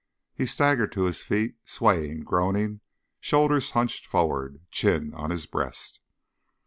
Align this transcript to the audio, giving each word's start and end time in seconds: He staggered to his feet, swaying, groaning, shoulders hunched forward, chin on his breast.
He 0.33 0.47
staggered 0.47 0.91
to 0.93 1.03
his 1.03 1.21
feet, 1.21 1.57
swaying, 1.63 2.21
groaning, 2.23 2.79
shoulders 3.19 3.69
hunched 3.77 4.07
forward, 4.07 4.61
chin 4.71 5.13
on 5.13 5.29
his 5.29 5.45
breast. 5.45 5.99